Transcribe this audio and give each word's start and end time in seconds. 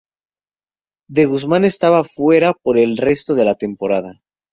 De 1.07 1.25
Guzmán 1.27 1.63
estaba 1.63 2.03
fuera 2.03 2.53
por 2.55 2.79
el 2.79 2.97
resto 2.97 3.35
de 3.35 3.45
la 3.45 3.53
temporada. 3.53 4.19